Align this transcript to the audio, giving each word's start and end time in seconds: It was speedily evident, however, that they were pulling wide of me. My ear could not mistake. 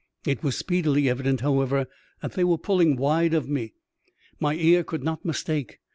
It 0.25 0.41
was 0.41 0.57
speedily 0.57 1.07
evident, 1.11 1.41
however, 1.41 1.85
that 2.23 2.31
they 2.31 2.43
were 2.43 2.57
pulling 2.57 2.95
wide 2.95 3.35
of 3.35 3.47
me. 3.47 3.75
My 4.39 4.55
ear 4.55 4.83
could 4.83 5.03
not 5.03 5.23
mistake. 5.23 5.77